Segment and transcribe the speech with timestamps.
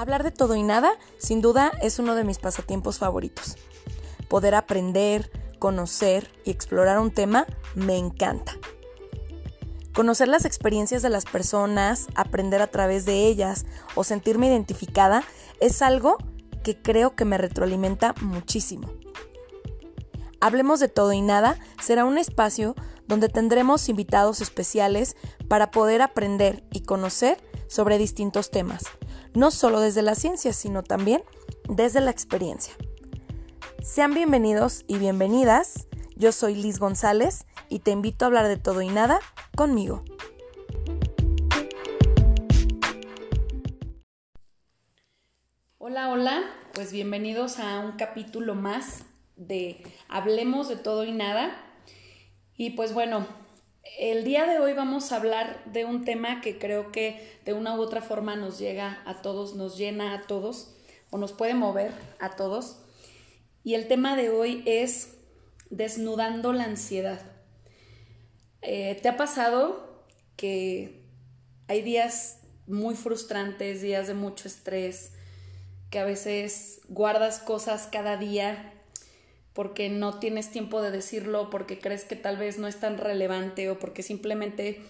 [0.00, 3.58] Hablar de todo y nada, sin duda, es uno de mis pasatiempos favoritos.
[4.28, 8.56] Poder aprender, conocer y explorar un tema me encanta.
[9.94, 15.22] Conocer las experiencias de las personas, aprender a través de ellas o sentirme identificada
[15.60, 16.16] es algo
[16.62, 18.90] que creo que me retroalimenta muchísimo.
[20.40, 22.74] Hablemos de todo y nada será un espacio
[23.06, 25.14] donde tendremos invitados especiales
[25.46, 27.36] para poder aprender y conocer
[27.68, 28.84] sobre distintos temas,
[29.34, 31.22] no solo desde la ciencia, sino también
[31.68, 32.74] desde la experiencia.
[33.82, 35.86] Sean bienvenidos y bienvenidas.
[36.16, 39.20] Yo soy Liz González y te invito a hablar de todo y nada
[39.56, 40.04] conmigo.
[45.78, 46.42] Hola, hola,
[46.74, 49.04] pues bienvenidos a un capítulo más
[49.36, 51.56] de Hablemos de todo y nada.
[52.56, 53.26] Y pues bueno,
[53.98, 57.74] el día de hoy vamos a hablar de un tema que creo que de una
[57.76, 60.74] u otra forma nos llega a todos, nos llena a todos
[61.10, 62.78] o nos puede mover a todos.
[63.64, 65.14] Y el tema de hoy es
[65.70, 67.20] desnudando la ansiedad.
[68.62, 70.04] Eh, ¿Te ha pasado
[70.36, 71.04] que
[71.68, 75.12] hay días muy frustrantes, días de mucho estrés,
[75.90, 78.79] que a veces guardas cosas cada día
[79.52, 83.68] porque no tienes tiempo de decirlo, porque crees que tal vez no es tan relevante
[83.70, 84.80] o porque simplemente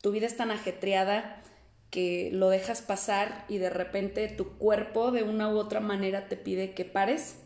[0.00, 1.42] tu vida es tan ajetreada
[1.90, 6.36] que lo dejas pasar y de repente tu cuerpo de una u otra manera te
[6.36, 7.36] pide que pares?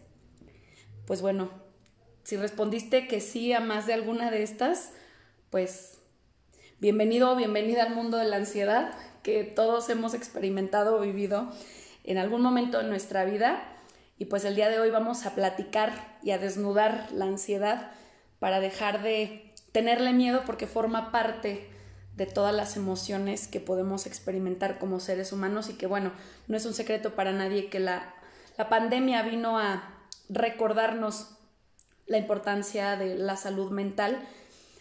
[1.06, 1.50] Pues bueno,
[2.24, 4.92] si respondiste que sí a más de alguna de estas,
[5.50, 5.98] pues
[6.78, 11.50] bienvenido o bienvenida al mundo de la ansiedad que todos hemos experimentado o vivido
[12.05, 13.78] en algún momento de nuestra vida
[14.19, 17.92] y pues el día de hoy vamos a platicar y a desnudar la ansiedad
[18.41, 21.70] para dejar de tenerle miedo porque forma parte
[22.16, 26.12] de todas las emociones que podemos experimentar como seres humanos y que bueno,
[26.48, 28.12] no es un secreto para nadie que la,
[28.56, 29.94] la pandemia vino a
[30.28, 31.36] recordarnos
[32.06, 34.18] la importancia de la salud mental.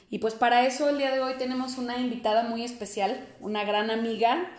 [0.09, 3.91] Y pues para eso el día de hoy tenemos una invitada muy especial, una gran
[3.91, 4.49] amiga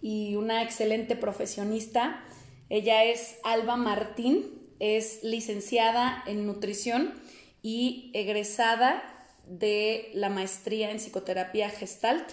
[0.00, 2.24] y una excelente profesionista
[2.70, 7.14] ella es Alba Martín, es licenciada en nutrición
[7.62, 9.02] y egresada
[9.46, 12.30] de la maestría en psicoterapia gestalt.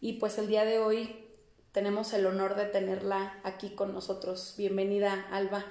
[0.00, 1.24] Y pues el día de hoy
[1.72, 4.54] tenemos el honor de tenerla aquí con nosotros.
[4.58, 5.64] Bienvenida, Alba.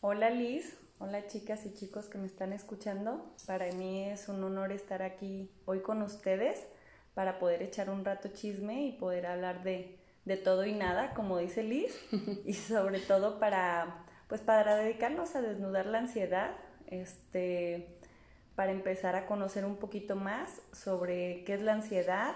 [0.00, 3.24] Hola Liz, hola chicas y chicos que me están escuchando.
[3.46, 6.64] Para mí es un honor estar aquí hoy con ustedes
[7.14, 11.38] para poder echar un rato chisme y poder hablar de, de todo y nada, como
[11.38, 11.98] dice Liz,
[12.44, 16.52] y sobre todo para, pues para dedicarnos a desnudar la ansiedad,
[16.86, 17.98] este,
[18.54, 22.34] para empezar a conocer un poquito más sobre qué es la ansiedad,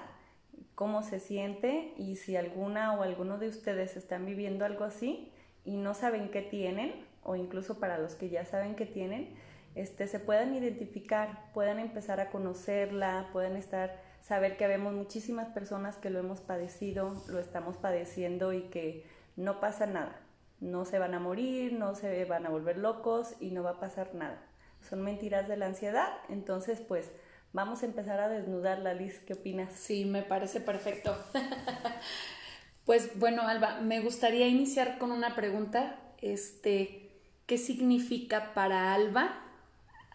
[0.74, 5.32] cómo se siente y si alguna o alguno de ustedes están viviendo algo así
[5.64, 9.34] y no saben qué tienen, o incluso para los que ya saben qué tienen,
[9.74, 15.96] este, se puedan identificar, puedan empezar a conocerla, puedan estar saber que habemos muchísimas personas
[15.96, 19.06] que lo hemos padecido, lo estamos padeciendo y que
[19.36, 20.20] no pasa nada.
[20.60, 23.80] No se van a morir, no se van a volver locos y no va a
[23.80, 24.42] pasar nada.
[24.88, 27.10] Son mentiras de la ansiedad, entonces pues
[27.52, 29.72] vamos a empezar a desnudar la Liz, ¿qué opinas?
[29.72, 31.16] Sí, me parece perfecto.
[32.84, 35.96] pues bueno, Alba, me gustaría iniciar con una pregunta.
[36.20, 37.10] Este,
[37.46, 39.42] ¿qué significa para Alba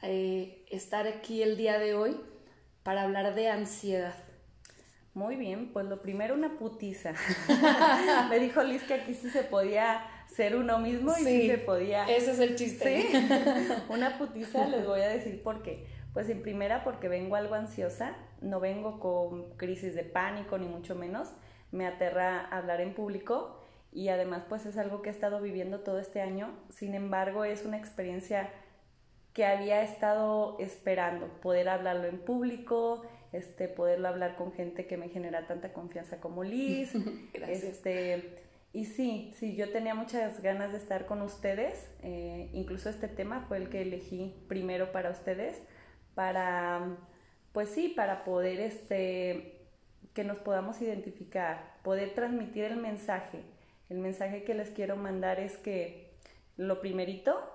[0.01, 2.17] eh, estar aquí el día de hoy?
[2.83, 4.15] Para hablar de ansiedad.
[5.13, 7.13] Muy bien, pues lo primero una putiza.
[8.29, 12.05] Me dijo Liz que aquí sí se podía ser uno mismo y sí, se podía.
[12.05, 13.03] Ese es el chiste.
[13.11, 13.69] ¿Sí?
[13.89, 15.85] una putiza, les voy a decir por qué.
[16.13, 20.95] Pues en primera porque vengo algo ansiosa, no vengo con crisis de pánico ni mucho
[20.95, 21.29] menos,
[21.71, 23.59] me aterra hablar en público
[23.91, 27.65] y además pues es algo que he estado viviendo todo este año, sin embargo es
[27.65, 28.51] una experiencia
[29.33, 35.09] que había estado esperando, poder hablarlo en público, este, poderlo hablar con gente que me
[35.09, 36.93] genera tanta confianza como Liz.
[37.33, 37.63] Gracias.
[37.63, 38.43] Este,
[38.73, 43.45] y sí, sí, yo tenía muchas ganas de estar con ustedes, eh, incluso este tema
[43.47, 45.61] fue el que elegí primero para ustedes,
[46.15, 46.97] para,
[47.51, 49.59] pues sí, para poder, este,
[50.15, 53.41] que nos podamos identificar, poder transmitir el mensaje.
[53.89, 56.11] El mensaje que les quiero mandar es que
[56.57, 57.52] lo primerito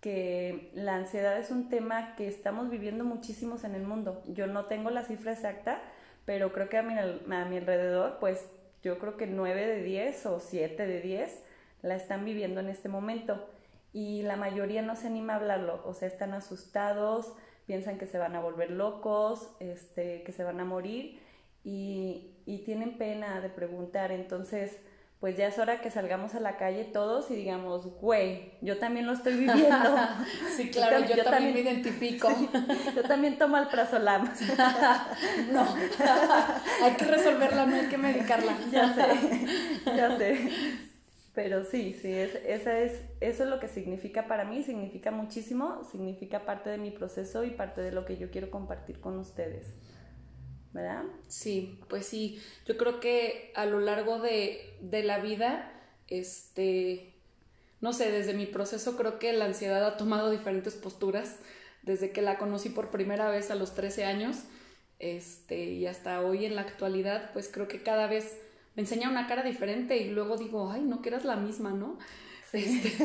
[0.00, 4.22] que la ansiedad es un tema que estamos viviendo muchísimos en el mundo.
[4.26, 5.80] Yo no tengo la cifra exacta,
[6.24, 8.46] pero creo que a mi, a mi alrededor, pues
[8.82, 11.42] yo creo que 9 de 10 o 7 de 10
[11.82, 13.46] la están viviendo en este momento.
[13.92, 17.32] Y la mayoría no se anima a hablarlo, o sea, están asustados,
[17.66, 21.20] piensan que se van a volver locos, este, que se van a morir
[21.64, 24.12] y, y tienen pena de preguntar.
[24.12, 24.78] Entonces,
[25.20, 29.06] pues ya es hora que salgamos a la calle todos y digamos, güey, yo también
[29.06, 29.98] lo estoy viviendo.
[30.56, 32.28] sí, claro, yo, también, me identifico.
[32.96, 34.24] yo también tomo el prazolam.
[35.52, 35.66] no,
[36.82, 38.56] hay que resolverla, no hay que medicarla.
[38.72, 39.46] ya sé,
[39.94, 40.50] ya sé.
[41.34, 45.84] Pero sí, sí, es, esa es, eso es lo que significa para mí, significa muchísimo,
[45.92, 49.74] significa parte de mi proceso y parte de lo que yo quiero compartir con ustedes.
[50.72, 51.04] ¿Verdad?
[51.28, 55.72] Sí, pues sí, yo creo que a lo largo de, de la vida,
[56.08, 57.14] este,
[57.80, 61.36] no sé, desde mi proceso creo que la ansiedad ha tomado diferentes posturas,
[61.82, 64.36] desde que la conocí por primera vez a los 13 años,
[64.98, 68.38] este, y hasta hoy en la actualidad, pues creo que cada vez
[68.76, 71.98] me enseña una cara diferente y luego digo, ay, no, que eras la misma, ¿no?
[72.50, 72.82] Sí.
[72.84, 73.04] Este,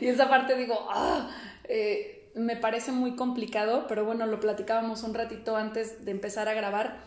[0.00, 1.30] y esa parte digo, ah,
[1.64, 6.54] eh, me parece muy complicado, pero bueno, lo platicábamos un ratito antes de empezar a
[6.54, 6.98] grabar,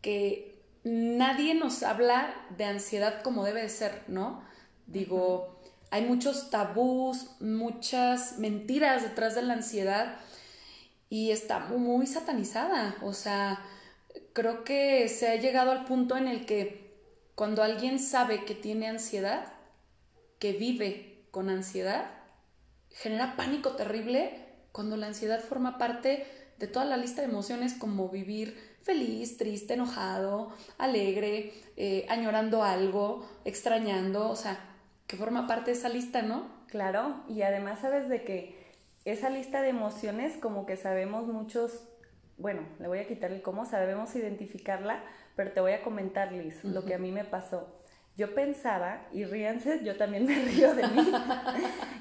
[0.00, 4.42] que nadie nos habla de ansiedad como debe de ser, ¿no?
[4.86, 10.16] Digo, hay muchos tabús, muchas mentiras detrás de la ansiedad
[11.08, 13.64] y está muy satanizada, o sea,
[14.32, 16.94] creo que se ha llegado al punto en el que
[17.34, 19.52] cuando alguien sabe que tiene ansiedad,
[20.38, 22.10] que vive con ansiedad,
[22.90, 26.26] genera pánico terrible cuando la ansiedad forma parte
[26.58, 33.28] de toda la lista de emociones como vivir feliz, triste, enojado, alegre, eh, añorando algo,
[33.44, 34.58] extrañando, o sea,
[35.06, 36.48] que forma parte de esa lista, ¿no?
[36.66, 38.60] Claro, y además sabes de que
[39.04, 41.88] esa lista de emociones como que sabemos muchos,
[42.38, 45.02] bueno, le voy a quitar el cómo, sabemos identificarla,
[45.36, 47.80] pero te voy a comentar, Liz, lo que a mí me pasó.
[48.16, 51.12] Yo pensaba, y ríanse, yo también me río de mí,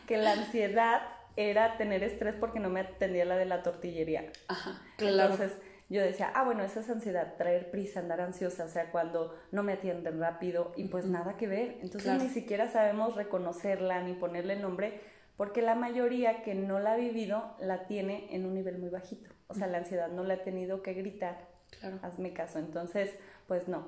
[0.06, 1.02] que la ansiedad
[1.40, 4.32] era tener estrés porque no me atendía la de la tortillería.
[4.48, 5.34] Ajá, claro.
[5.34, 5.58] Entonces
[5.88, 9.64] yo decía, ah, bueno, esa es ansiedad, traer prisa, andar ansiosa, o sea, cuando no
[9.64, 11.78] me atienden rápido y pues nada que ver.
[11.82, 15.00] Entonces ni siquiera sabemos reconocerla ni ponerle nombre
[15.38, 19.30] porque la mayoría que no la ha vivido la tiene en un nivel muy bajito.
[19.48, 21.48] O sea, la ansiedad no la ha tenido que gritar.
[21.80, 22.00] Claro.
[22.04, 22.60] Hazme caso.
[22.60, 23.16] Entonces,
[23.48, 23.88] pues no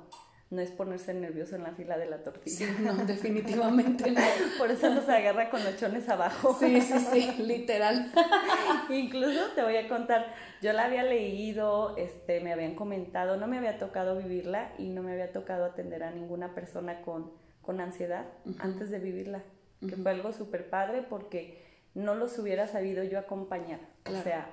[0.51, 2.67] no es ponerse nervioso en la fila de la tortilla.
[2.67, 4.21] Sí, no, definitivamente no.
[4.57, 6.55] Por eso nos agarra con los chones abajo.
[6.59, 8.11] Sí, sí, sí, literal.
[8.89, 13.57] Incluso te voy a contar, yo la había leído, este, me habían comentado, no me
[13.57, 17.31] había tocado vivirla y no me había tocado atender a ninguna persona con,
[17.61, 18.25] con ansiedad
[18.59, 19.43] antes de vivirla,
[19.79, 21.63] que fue algo súper padre porque
[21.93, 23.79] no los hubiera sabido yo acompañar.
[24.05, 24.51] O sea,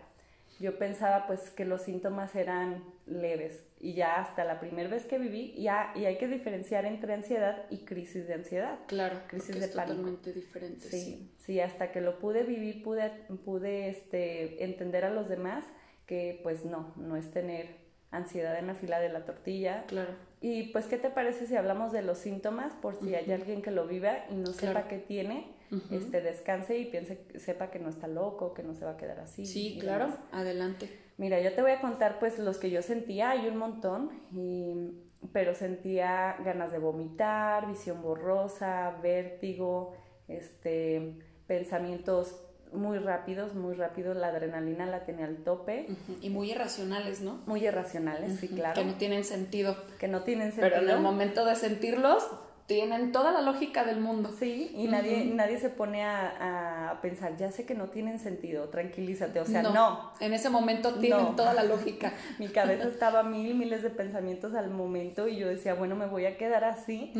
[0.58, 5.18] yo pensaba pues que los síntomas eran leves y ya hasta la primera vez que
[5.18, 8.78] viví ya y hay que diferenciar entre ansiedad y crisis de ansiedad.
[8.86, 10.88] Claro, crisis de es totalmente diferente.
[10.88, 13.10] Sí, sí, hasta que lo pude vivir pude
[13.44, 15.64] pude este entender a los demás
[16.06, 17.76] que pues no, no es tener
[18.10, 19.84] ansiedad en la fila de la tortilla.
[19.86, 20.12] Claro.
[20.40, 23.70] Y pues qué te parece si hablamos de los síntomas por si hay alguien que
[23.70, 25.57] lo viva y no sepa qué tiene?
[25.90, 29.20] Este, descanse y piense, sepa que no está loco, que no se va a quedar
[29.20, 29.46] así.
[29.46, 30.90] Sí, claro, adelante.
[31.16, 34.10] Mira, yo te voy a contar pues los que yo sentía, hay un montón,
[35.32, 39.94] pero sentía ganas de vomitar, visión borrosa, vértigo,
[40.28, 42.40] este, pensamientos
[42.72, 45.86] muy rápidos, muy rápidos, la adrenalina la tenía al tope.
[46.20, 47.42] Y muy irracionales, ¿no?
[47.46, 48.74] Muy irracionales, sí, claro.
[48.74, 49.76] Que no tienen sentido.
[49.98, 50.68] Que no tienen sentido.
[50.70, 52.28] Pero en el momento de sentirlos,
[52.68, 54.30] tienen toda la lógica del mundo.
[54.38, 59.40] Sí, y nadie, nadie se pone a, pensar, ya sé que no tienen sentido, tranquilízate,
[59.40, 60.12] o sea, no.
[60.20, 62.12] En ese momento tienen toda la lógica.
[62.38, 66.26] Mi cabeza estaba mil, miles de pensamientos al momento y yo decía, bueno, me voy
[66.26, 67.12] a quedar así.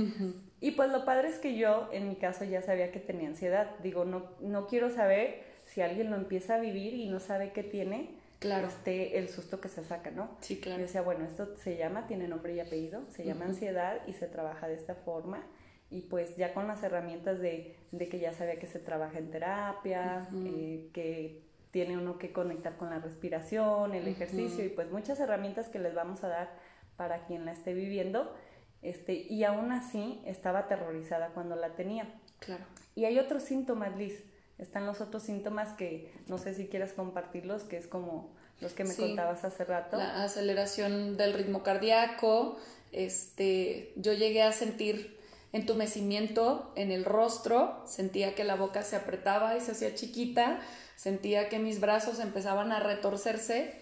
[0.60, 3.70] Y pues lo padre es que yo, en mi caso, ya sabía que tenía ansiedad.
[3.82, 7.62] Digo, no, no quiero saber si alguien lo empieza a vivir y no sabe qué
[7.62, 8.68] tiene, claro.
[8.68, 10.36] Este, el susto que se saca, ¿no?
[10.40, 10.78] Sí, claro.
[10.78, 14.26] Yo decía, bueno, esto se llama, tiene nombre y apellido, se llama ansiedad y se
[14.26, 15.44] trabaja de esta forma.
[15.90, 19.30] Y pues ya con las herramientas de, de que ya sabía que se trabaja en
[19.30, 25.18] terapia, eh, que tiene uno que conectar con la respiración, el ejercicio y pues muchas
[25.20, 26.50] herramientas que les vamos a dar
[26.96, 28.34] para quien la esté viviendo.
[28.82, 32.06] Este, y aún así estaba aterrorizada cuando la tenía.
[32.38, 32.64] Claro.
[32.94, 34.24] Y hay otros síntomas, Liz
[34.58, 38.84] están los otros síntomas que no sé si quieras compartirlos, que es como los que
[38.84, 39.96] me contabas hace rato.
[39.96, 42.56] La aceleración del ritmo cardíaco,
[42.92, 45.16] este, yo llegué a sentir
[45.52, 50.60] entumecimiento en el rostro, sentía que la boca se apretaba y se hacía chiquita,
[50.96, 53.80] sentía que mis brazos empezaban a retorcerse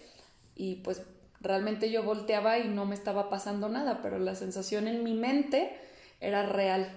[0.55, 1.01] y pues
[1.41, 5.75] realmente yo volteaba y no me estaba pasando nada, pero la sensación en mi mente
[6.19, 6.89] era real.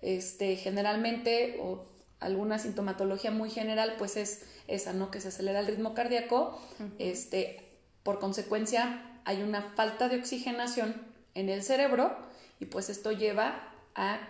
[0.00, 1.86] Este, generalmente, o
[2.24, 5.10] alguna sintomatología muy general, pues es esa, ¿no?
[5.10, 6.58] Que se acelera el ritmo cardíaco.
[6.98, 7.60] este,
[8.02, 10.94] por consecuencia, hay una falta de oxigenación
[11.34, 12.16] en el cerebro
[12.60, 14.20] y pues esto lleva a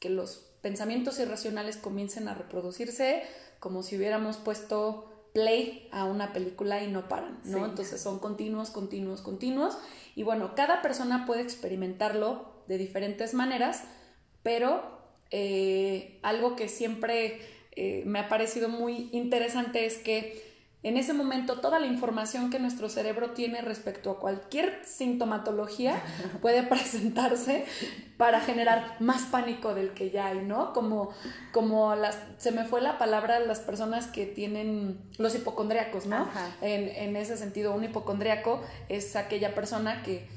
[0.00, 3.22] que los pensamientos irracionales comiencen a reproducirse
[3.60, 7.64] como si hubiéramos puesto play a una película y no paran, ¿no?
[7.64, 9.78] Entonces son continuos, continuos, continuos.
[10.14, 13.84] Y bueno, cada persona puede experimentarlo de diferentes maneras,
[14.42, 14.91] pero
[15.32, 17.40] eh, algo que siempre
[17.74, 22.58] eh, me ha parecido muy interesante es que en ese momento toda la información que
[22.58, 26.02] nuestro cerebro tiene respecto a cualquier sintomatología
[26.42, 27.64] puede presentarse
[28.18, 30.74] para generar más pánico del que ya hay, ¿no?
[30.74, 31.10] Como,
[31.50, 36.28] como las, se me fue la palabra las personas que tienen los hipocondríacos, ¿no?
[36.60, 40.28] En, en, ese sentido, un hipocondríaco es aquella persona que,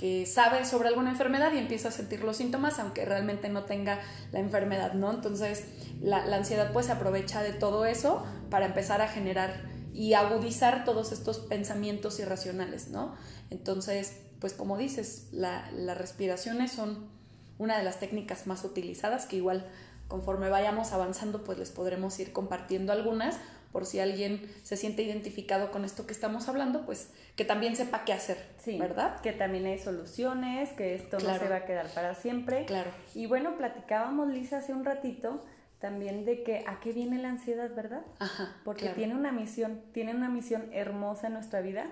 [0.00, 4.00] que sabe sobre alguna enfermedad y empieza a sentir los síntomas, aunque realmente no tenga
[4.32, 5.12] la enfermedad, ¿no?
[5.12, 5.66] Entonces,
[6.00, 9.60] la, ansiedad pues se aprovecha de todo eso para empezar a generar
[9.92, 13.14] y agudizar todos estos pensamientos irracionales, ¿no?
[13.50, 17.10] Entonces, pues como dices, las respiraciones son
[17.58, 19.66] una de las técnicas más utilizadas, que igual
[20.08, 23.36] conforme vayamos avanzando, pues les podremos ir compartiendo algunas,
[23.72, 28.04] por si alguien se siente identificado con esto que estamos hablando, pues que también sepa
[28.04, 29.20] qué hacer, sí, ¿verdad?
[29.20, 32.64] Que también hay soluciones, que esto no se va a quedar para siempre.
[32.66, 32.90] Claro.
[33.14, 35.44] Y bueno, platicábamos, Lisa, hace un ratito
[35.80, 38.02] también de que a qué viene la ansiedad, ¿verdad?
[38.18, 41.86] Ajá, Porque tiene una misión, tiene una misión hermosa en nuestra vida.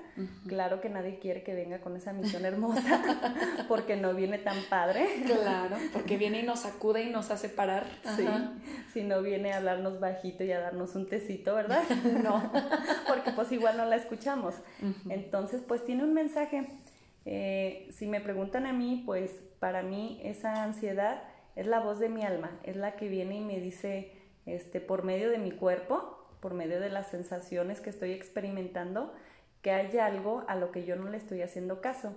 [0.46, 3.00] Claro que nadie quiere que venga con esa misión hermosa,
[3.68, 5.06] porque no viene tan padre.
[5.24, 7.86] Claro, porque viene y nos sacude y nos hace parar.
[8.14, 8.26] Sí,
[8.92, 11.82] si no viene a hablarnos bajito y a darnos un tecito, ¿verdad?
[12.22, 12.52] No,
[13.06, 14.54] porque pues igual no la escuchamos.
[15.08, 16.68] Entonces, pues tiene un mensaje.
[17.24, 19.30] Eh, si me preguntan a mí, pues
[19.60, 21.22] para mí esa ansiedad
[21.58, 24.12] es la voz de mi alma, es la que viene y me dice,
[24.46, 29.12] este, por medio de mi cuerpo, por medio de las sensaciones que estoy experimentando,
[29.60, 32.14] que hay algo a lo que yo no le estoy haciendo caso.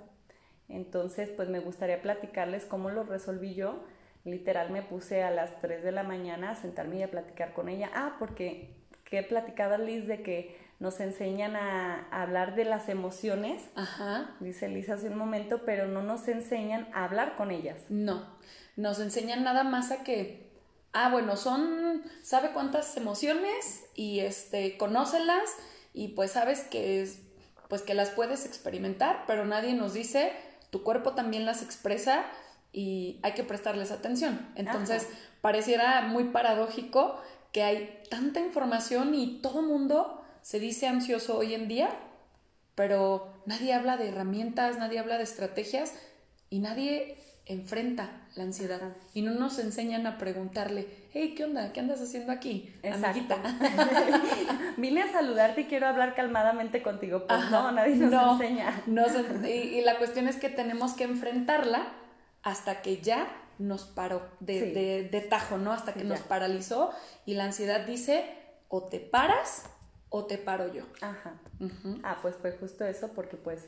[0.69, 3.83] Entonces, pues me gustaría platicarles cómo lo resolví yo.
[4.25, 7.67] Literal me puse a las 3 de la mañana a sentarme y a platicar con
[7.67, 7.89] ella.
[7.95, 14.35] Ah, porque que platicaba Liz de que nos enseñan a, hablar de las emociones, Ajá.
[14.39, 17.79] dice Liz hace un momento, pero no nos enseñan a hablar con ellas.
[17.89, 18.23] No,
[18.75, 20.49] nos enseñan nada más a que,
[20.93, 25.49] ah, bueno, son, sabe cuántas emociones y este, conócelas
[25.93, 27.19] y pues sabes que, es,
[27.69, 30.33] pues que las puedes experimentar, pero nadie nos dice,
[30.69, 32.25] tu cuerpo también las expresa
[32.71, 34.49] y hay que prestarles atención.
[34.55, 35.07] Entonces,
[35.41, 41.67] pareciera muy paradójico que hay tanta información y todo mundo se dice ansioso hoy en
[41.67, 41.89] día,
[42.75, 45.93] pero nadie habla de herramientas, nadie habla de estrategias
[46.49, 48.81] y nadie enfrenta la ansiedad
[49.13, 51.73] y no nos enseñan a preguntarle, hey, ¿qué onda?
[51.73, 52.73] ¿Qué andas haciendo aquí?
[52.83, 53.37] Amiguita.
[54.77, 57.27] Vine a saludarte y quiero hablar calmadamente contigo.
[57.27, 58.83] Pues no, nadie nos enseña.
[59.47, 61.87] y, la cuestión es que tenemos que enfrentarla
[62.43, 63.27] hasta que ya
[63.59, 65.71] nos paró de, de, tajo, ¿no?
[65.71, 66.91] Hasta que nos paralizó
[67.25, 68.25] y la ansiedad dice,
[68.69, 69.65] o te paras
[70.09, 70.85] o te paro yo.
[71.01, 71.39] Ajá.
[72.03, 73.67] Ah, pues fue justo eso porque pues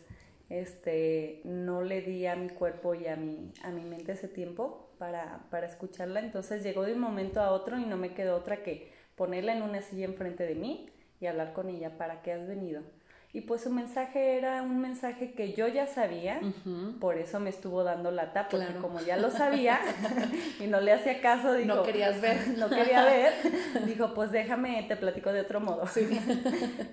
[0.54, 4.90] este, no le di a mi cuerpo y a mi, a mi mente ese tiempo
[5.00, 6.20] para, para escucharla.
[6.20, 9.64] Entonces llegó de un momento a otro y no me quedó otra que ponerla en
[9.64, 12.82] una silla enfrente de mí y hablar con ella, ¿para qué has venido?
[13.36, 16.40] Y pues su mensaje era un mensaje que yo ya sabía,
[17.00, 19.80] por eso me estuvo dando la tapa, porque como ya lo sabía
[20.60, 23.34] y no le hacía caso, dijo, no querías ver, no quería ver,
[23.88, 25.86] dijo, pues déjame, te platico de otro modo.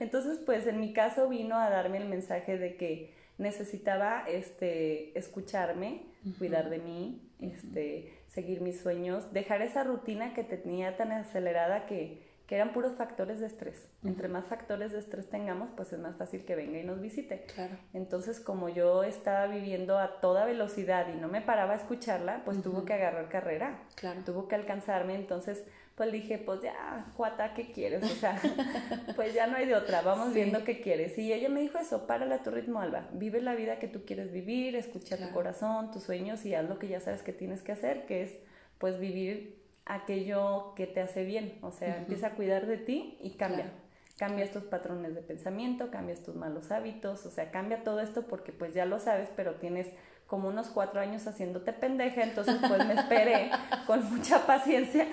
[0.00, 6.06] Entonces, pues en mi caso vino a darme el mensaje de que necesitaba este, escucharme,
[6.38, 12.28] cuidar de mí, este, seguir mis sueños, dejar esa rutina que tenía tan acelerada que,
[12.47, 13.88] que eran puros factores de estrés.
[14.04, 17.44] Entre más factores de estrés tengamos, pues es más fácil que venga y nos visite.
[17.54, 17.76] Claro.
[17.94, 22.62] Entonces, como yo estaba viviendo a toda velocidad y no me paraba a escucharla, pues
[22.62, 23.85] tuvo que agarrar carrera.
[23.94, 24.20] Claro.
[24.26, 28.02] Tuvo que alcanzarme, entonces pues dije, pues ya, cuata, ¿qué quieres?
[28.04, 28.40] O sea,
[29.16, 31.18] pues ya no hay de otra, vamos viendo qué quieres.
[31.18, 34.04] Y ella me dijo eso, párale a tu ritmo, Alba, vive la vida que tú
[34.04, 37.62] quieres vivir, escucha tu corazón, tus sueños y haz lo que ya sabes que tienes
[37.62, 38.32] que hacer, que es
[38.78, 43.32] pues vivir aquello que te hace bien, o sea, empieza a cuidar de ti y
[43.32, 43.73] cambia.
[44.16, 48.52] Cambia estos patrones de pensamiento, cambia estos malos hábitos, o sea, cambia todo esto porque
[48.52, 49.88] pues ya lo sabes, pero tienes
[50.30, 53.50] como unos cuatro años haciéndote pendeja, entonces pues me esperé
[53.88, 55.08] con mucha paciencia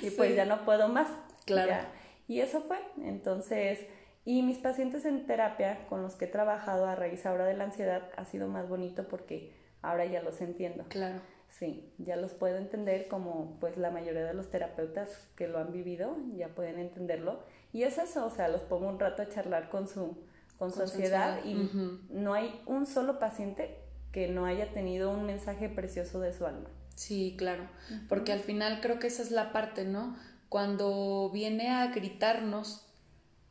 [0.00, 1.06] y pues ya no puedo más.
[1.44, 1.86] Claro.
[2.26, 3.80] Y eso fue, entonces,
[4.24, 7.64] y mis pacientes en terapia con los que he trabajado a raíz ahora de la
[7.64, 10.86] ansiedad ha sido más bonito porque ahora ya los entiendo.
[10.88, 11.20] Claro.
[11.50, 15.72] Sí, ya los puedo entender como pues la mayoría de los terapeutas que lo han
[15.72, 17.40] vivido ya pueden entenderlo.
[17.74, 20.16] Y es eso, o sea, los pongo un rato a charlar con su,
[20.58, 21.70] con, su ansiedad y
[22.08, 23.83] no hay un solo paciente
[24.14, 26.70] que no haya tenido un mensaje precioso de su alma.
[26.94, 27.68] Sí, claro,
[28.08, 30.16] porque al final creo que esa es la parte, ¿no?
[30.48, 32.86] Cuando viene a gritarnos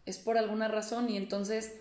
[0.05, 1.73] es por alguna razón y entonces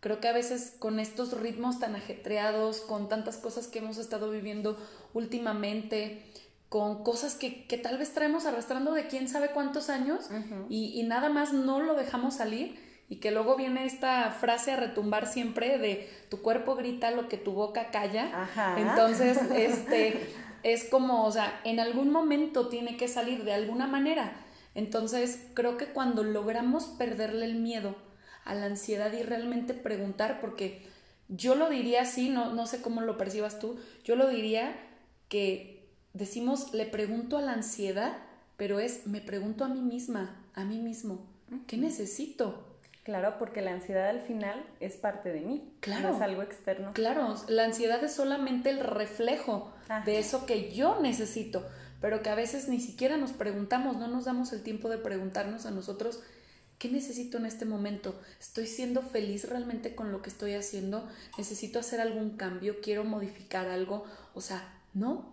[0.00, 4.30] creo que a veces con estos ritmos tan ajetreados, con tantas cosas que hemos estado
[4.30, 4.76] viviendo
[5.14, 6.22] últimamente,
[6.68, 10.28] con cosas que, que tal vez traemos arrastrando de quién sabe cuántos años
[10.68, 14.76] y, y nada más no lo dejamos salir y que luego viene esta frase a
[14.76, 18.30] retumbar siempre de tu cuerpo grita lo que tu boca calla.
[18.32, 18.80] Ajá.
[18.80, 20.18] Entonces, este
[20.62, 24.32] es como, o sea, en algún momento tiene que salir de alguna manera.
[24.74, 27.96] Entonces, creo que cuando logramos perderle el miedo
[28.46, 30.86] a la ansiedad y realmente preguntar, porque
[31.28, 34.74] yo lo diría así, no, no sé cómo lo percibas tú, yo lo diría
[35.28, 38.16] que decimos, le pregunto a la ansiedad,
[38.56, 41.26] pero es, me pregunto a mí misma, a mí mismo,
[41.66, 42.71] ¿qué necesito?
[43.02, 46.92] Claro, porque la ansiedad al final es parte de mí, claro, no es algo externo.
[46.92, 49.72] Claro, la ansiedad es solamente el reflejo
[50.04, 51.66] de eso que yo necesito,
[52.00, 55.66] pero que a veces ni siquiera nos preguntamos, no nos damos el tiempo de preguntarnos
[55.66, 56.22] a nosotros
[56.82, 58.20] ¿Qué necesito en este momento?
[58.40, 61.08] ¿Estoy siendo feliz realmente con lo que estoy haciendo?
[61.38, 62.80] ¿Necesito hacer algún cambio?
[62.80, 64.04] ¿Quiero modificar algo?
[64.34, 65.32] O sea, no,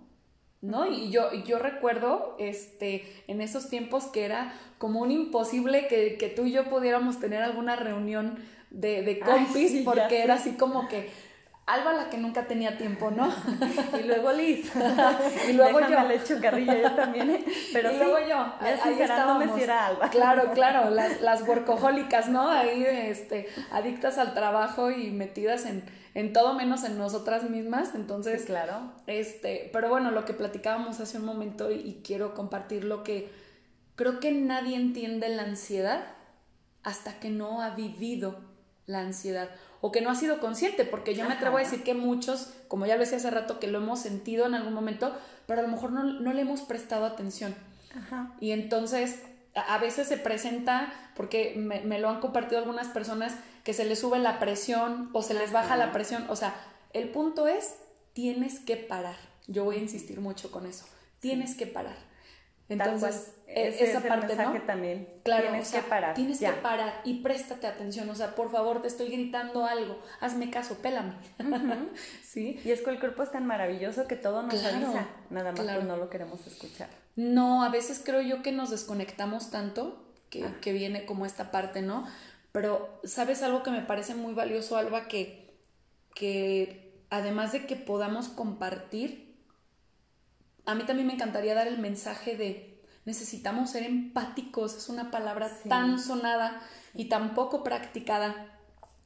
[0.61, 0.85] ¿no?
[0.91, 6.29] Y yo, yo recuerdo este, en esos tiempos que era como un imposible que, que
[6.29, 8.37] tú y yo pudiéramos tener alguna reunión
[8.69, 11.09] de, de compis, porque era así como que
[11.69, 13.31] Alba la que nunca tenía tiempo, ¿no?
[13.99, 14.71] y luego Liz.
[15.49, 16.07] y luego yo.
[16.07, 17.45] le echo carrilla yo también, ¿eh?
[17.73, 18.53] pero y luego yo.
[18.59, 19.55] Ahí estábamos.
[19.55, 20.09] Si era Alba.
[20.09, 21.43] Claro, claro, las, las
[22.29, 22.49] ¿no?
[22.49, 25.83] Ahí, este, adictas al trabajo y metidas en,
[26.15, 27.93] en todo menos en nosotras mismas.
[27.93, 28.91] Entonces, claro.
[29.05, 33.29] Este, pero bueno, lo que platicábamos hace un momento y, y quiero compartir lo que
[33.95, 36.03] creo que nadie entiende la ansiedad
[36.83, 38.39] hasta que no ha vivido
[38.87, 39.49] la ansiedad
[39.81, 42.85] o que no ha sido consciente, porque yo me atrevo a decir que muchos, como
[42.85, 45.69] ya lo decía hace rato, que lo hemos sentido en algún momento, pero a lo
[45.69, 47.55] mejor no, no le hemos prestado atención.
[47.95, 48.33] Ajá.
[48.39, 49.21] Y entonces
[49.55, 53.99] a veces se presenta, porque me, me, lo han compartido algunas personas, que se les
[53.99, 56.25] sube la presión o se les baja la presión.
[56.29, 56.55] O sea,
[56.93, 57.75] el punto es,
[58.13, 59.15] tienes que parar.
[59.47, 60.85] Yo voy a insistir mucho con eso.
[61.19, 61.97] Tienes que parar.
[62.69, 64.61] Entonces, e-, esa parte, ¿no?
[64.61, 65.09] también.
[65.23, 66.13] Claro, tienes que parar.
[66.13, 68.09] Tienes que parar y préstate atención.
[68.09, 69.99] O sea, por favor, te estoy gritando algo.
[70.21, 71.15] Hazme caso, pélame.
[72.23, 72.59] sí.
[72.63, 75.07] Y es que el cuerpo es tan maravilloso que todo nos avisa.
[75.29, 76.89] Nada más no lo queremos escuchar.
[77.15, 80.57] No, a veces creo yo que nos desconectamos tanto que, ah.
[80.61, 82.07] que viene como esta parte, ¿no?
[82.51, 85.07] Pero, ¿sabes algo que me parece muy valioso, Alba?
[85.07, 85.53] Que,
[86.15, 89.28] que además de que podamos compartir
[90.69, 95.49] a mí también me encantaría dar el mensaje de necesitamos ser empáticos, es una palabra
[95.67, 96.61] tan sonada
[96.93, 98.55] y tan poco practicada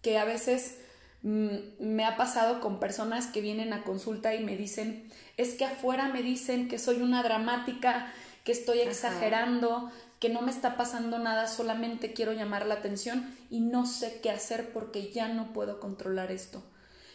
[0.01, 0.79] que a veces
[1.21, 5.63] mm, me ha pasado con personas que vienen a consulta y me dicen, es que
[5.63, 8.11] afuera me dicen que soy una dramática,
[8.43, 13.61] que estoy exagerando, que no me está pasando nada, solamente quiero llamar la atención y
[13.61, 16.61] no sé qué hacer porque ya no puedo controlar esto.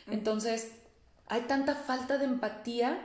[0.07, 0.73] Entonces,
[1.27, 2.99] hay tanta falta de empatía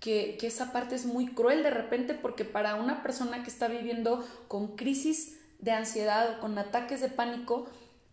[0.00, 4.24] que, esa parte es muy cruel de repente porque para una persona que está viviendo
[4.48, 7.66] con crisis de ansiedad o con ataques de pánico,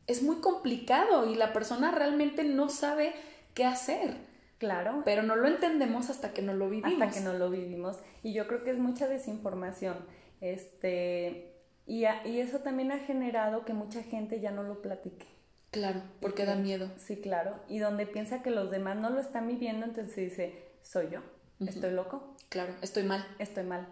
[0.08, 3.14] es muy complicado y la persona realmente no sabe
[3.54, 4.18] qué hacer.
[4.58, 5.02] Claro.
[5.06, 7.02] Pero no lo entendemos hasta que no lo vivimos.
[7.02, 7.98] Hasta que no lo vivimos.
[8.24, 9.98] Y yo creo que es mucha desinformación.
[10.42, 11.54] Este,
[11.86, 15.28] y, y eso también ha generado que mucha gente ya no lo platique.
[15.72, 16.90] Claro, porque da miedo.
[16.98, 17.60] Sí, claro.
[17.68, 21.20] Y donde piensa que los demás no lo están viviendo, entonces dice, soy yo.
[21.60, 22.36] ¿Estoy loco?
[22.50, 23.26] Claro, estoy mal.
[23.40, 23.88] Estoy mal.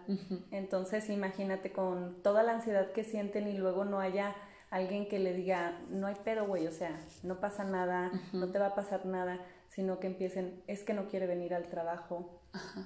[0.50, 4.34] Entonces imagínate con toda la ansiedad que sienten y luego no haya
[4.70, 8.58] alguien que le diga, no hay pedo, güey, o sea, no pasa nada, no te
[8.58, 12.40] va a pasar nada, sino que empiecen, es que no quiere venir al trabajo,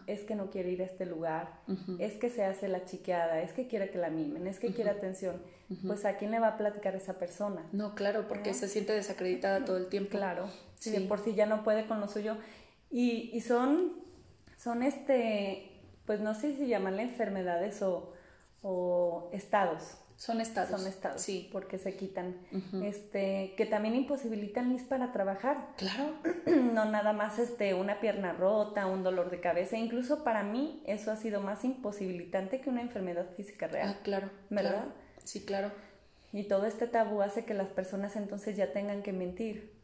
[0.07, 1.61] es que no quiere ir a este lugar,
[1.99, 4.91] es que se hace la chiqueada, es que quiere que la mimen, es que quiere
[4.91, 5.43] atención.
[5.87, 7.63] Pues a quién le va a platicar esa persona.
[7.73, 10.11] No, claro, porque se siente desacreditada todo el tiempo.
[10.11, 10.99] Claro, sí.
[11.01, 12.37] por si ya no puede con lo suyo.
[12.91, 14.08] Y, y son
[14.59, 15.71] son este,
[16.05, 18.13] pues no sé si llaman enfermedades o,
[18.63, 19.97] o estados.
[20.17, 20.71] Son estados.
[20.71, 21.23] Son estados.
[21.23, 21.49] Sí.
[21.53, 22.37] Porque se quitan.
[22.83, 25.69] Este, que también imposibilitan Liz para trabajar.
[25.77, 26.13] Claro.
[26.47, 29.77] no nada más este, una pierna rota, un dolor de cabeza.
[29.77, 33.95] Incluso para mí eso ha sido más imposibilitante que una enfermedad física real.
[33.97, 34.29] Ah, claro.
[34.51, 34.87] ¿Verdad?
[35.23, 35.71] Sí, claro.
[36.33, 39.78] Y todo este tabú hace que las personas entonces ya tengan que mentir.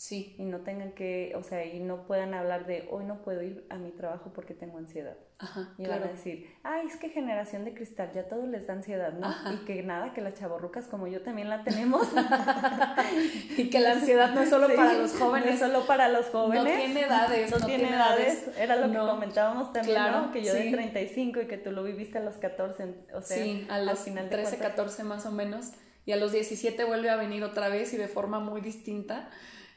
[0.00, 0.34] Sí.
[0.38, 3.66] Y no tengan que, o sea, y no puedan hablar de hoy no puedo ir
[3.68, 5.14] a mi trabajo porque tengo ansiedad.
[5.38, 6.00] Ajá, Y claro.
[6.00, 9.26] van a decir, ay, es que generación de cristal, ya todo les da ansiedad, ¿no?
[9.26, 9.52] Ajá.
[9.52, 12.08] Y que nada, que las chaborrucas como yo también la tenemos.
[13.56, 15.54] y que la ansiedad no es solo Sí, para los No jóvenes.
[15.54, 16.64] es solo para los jóvenes.
[16.64, 17.50] No tiene edades.
[17.50, 18.50] No, tiene edades.
[18.58, 19.04] Era lo No.
[19.04, 20.32] que comentábamos también, Claro, ¿no?
[20.32, 20.62] Que yo sí.
[20.64, 22.94] de 35 y que tú lo viviste a los 14.
[23.14, 25.72] O sea, sí, a al los final de 13, cuentas- 14 más o menos.
[26.06, 29.28] Y a los 17 vuelve a venir otra vez y de forma muy distinta.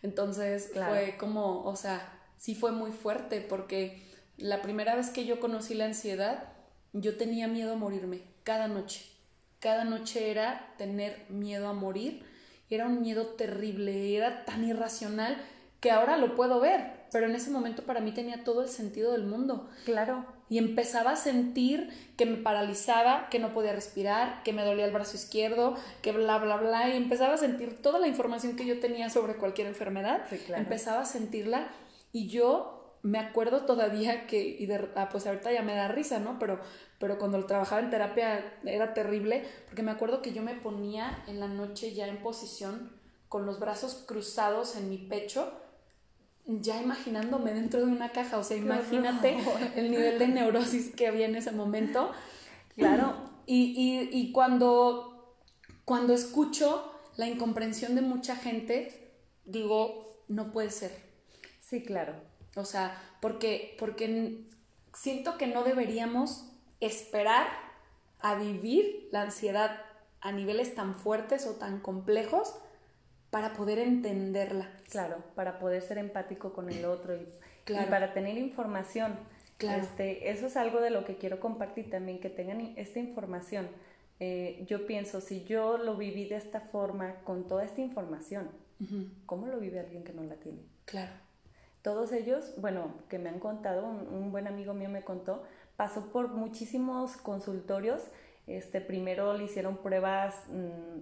[0.03, 0.93] Entonces Claro.
[0.93, 5.73] fue como, o sea, sí fue muy fuerte porque la primera vez que yo conocí
[5.73, 6.49] la ansiedad,
[6.91, 9.05] yo tenía miedo a morirme cada noche.
[9.59, 12.25] Cada noche era tener miedo a morir.
[12.69, 15.37] Era un miedo terrible, era tan irracional
[15.79, 19.11] que ahora lo puedo ver, pero en ese momento para mí tenía todo el sentido
[19.11, 20.25] del mundo Claro.
[20.49, 24.91] Y empezaba a sentir que me paralizaba, que no podía respirar, que me dolía el
[24.91, 28.79] brazo izquierdo, que bla, bla, bla, y empezaba a sentir toda la información que yo
[28.79, 30.61] tenía sobre cualquier enfermedad, Sí, claro.
[30.61, 31.69] empezaba a sentirla
[32.11, 36.19] y yo me acuerdo todavía que, y de, ah, pues ahorita ya me da risa,
[36.19, 36.39] ¿no?
[36.39, 36.59] Pero,
[36.99, 41.21] pero cuando lo trabajaba en terapia era terrible, porque me acuerdo que yo me ponía
[41.27, 42.93] en la noche ya en posición
[43.27, 45.51] con los brazos cruzados en mi pecho,
[46.45, 49.37] ya imaginándome dentro de una caja, o sea, imagínate
[49.75, 52.11] el nivel de neurosis que había en ese momento.
[52.75, 53.15] Claro.
[53.45, 55.37] Y, y, y cuando,
[55.85, 59.13] cuando escucho la incomprensión de mucha gente,
[59.45, 60.91] digo, no puede ser.
[61.59, 62.15] Sí, claro.
[62.55, 64.47] O sea, porque, porque
[64.93, 67.47] siento que no deberíamos esperar
[68.19, 69.81] a vivir la ansiedad
[70.21, 72.55] a niveles tan fuertes o tan complejos
[73.33, 74.69] para poder entenderla.
[74.91, 77.27] Claro, para poder ser empático con el otro y,
[77.63, 77.87] Claro.
[77.87, 79.15] y para tener información.
[79.57, 79.81] Claro.
[79.81, 83.69] Este, eso es algo de lo que quiero compartir también, que tengan esta información.
[84.19, 88.51] Eh, yo pienso, si yo lo viví de esta forma, con toda esta información,
[89.25, 90.59] ¿cómo lo vive alguien que no la tiene?
[90.85, 91.13] Claro.
[91.81, 95.41] Todos ellos, bueno, que me han contado, un, un buen amigo mío me contó,
[95.75, 98.03] pasó por muchísimos consultorios.
[98.45, 100.99] Este, primero le hicieron pruebas, mm,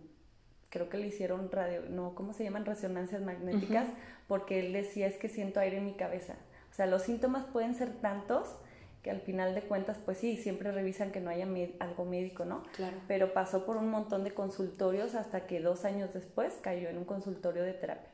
[0.71, 2.65] creo que le hicieron radio, no, ¿cómo se llaman?
[2.65, 3.87] Resonancias magnéticas,
[4.27, 6.35] porque él decía es que siento aire en mi cabeza.
[6.71, 8.55] O sea, los síntomas pueden ser tantos
[9.03, 11.47] que al final de cuentas, pues sí, siempre revisan que no haya
[11.79, 12.63] algo médico, ¿no?
[12.75, 12.97] Claro.
[13.07, 17.05] Pero pasó por un montón de consultorios hasta que dos años después cayó en un
[17.05, 18.09] consultorio de terapia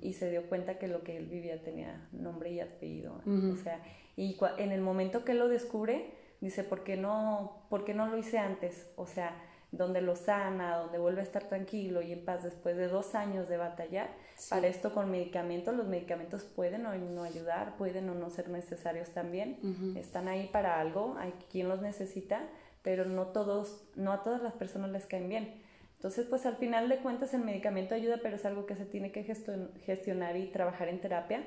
[0.00, 3.20] y se dio cuenta que lo que él vivía tenía nombre y apellido.
[3.52, 3.82] O sea,
[4.16, 8.16] y en el momento que lo descubre, dice, ¿por qué, no, ¿por qué no lo
[8.16, 8.88] hice antes?
[8.96, 9.34] O sea,
[9.76, 13.48] donde lo sana, donde vuelve a estar tranquilo y en paz después de dos años
[13.48, 14.08] de batallar.
[14.36, 14.50] Sí.
[14.50, 19.10] Para esto con medicamentos, los medicamentos pueden o no ayudar, pueden o no ser necesarios
[19.10, 19.58] también.
[19.96, 22.42] Están ahí para algo, hay quien los necesita,
[22.82, 25.62] pero no todos, no a todas las personas les caen bien.
[25.96, 29.10] Entonces, pues al final de cuentas el medicamento ayuda, pero es algo que se tiene
[29.10, 29.24] que
[29.86, 31.42] gestionar y trabajar en terapia,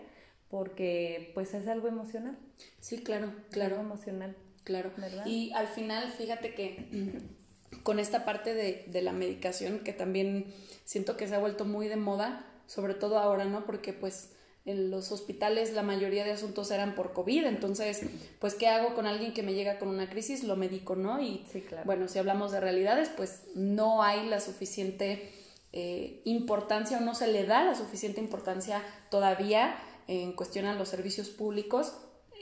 [0.49, 2.37] porque pues es algo emocional,
[2.79, 4.35] Sí, claro, algo claro, emocional.
[4.63, 4.91] claro.
[4.97, 5.25] ¿Verdad?
[5.27, 6.89] Y al final, fíjate que
[7.87, 11.87] con esta parte de, de la medicación, que también siento que se ha vuelto muy
[11.87, 13.65] de moda, sobre todo ahora, ¿no?
[13.65, 14.33] Porque pues
[14.65, 18.01] en los hospitales la mayoría de asuntos eran por COVID, entonces,
[18.39, 20.43] pues, ¿qué hago con alguien que me llega con una crisis?
[20.43, 21.21] Lo medico, ¿no?
[21.21, 21.85] Y Sí, claro.
[21.85, 25.31] bueno, si hablamos de realidades, pues no hay la suficiente
[25.71, 30.89] eh, importancia o no se le da la suficiente importancia todavía en cuestión a los
[30.89, 31.93] servicios públicos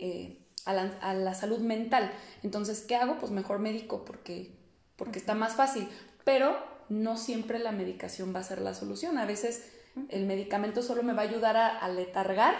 [0.01, 2.11] eh, a, la, a la salud mental.
[2.41, 3.19] Entonces, ¿qué hago?
[3.19, 4.64] Pues mejor médico porque,
[4.95, 5.87] porque está más fácil.
[6.23, 6.57] Pero
[6.89, 9.17] no siempre la medicación va a ser la solución.
[9.17, 9.71] A veces
[10.09, 12.55] el medicamento solo me va a ayudar a, a letargar